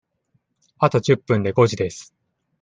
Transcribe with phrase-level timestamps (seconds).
[0.79, 2.11] あと十分で五時です。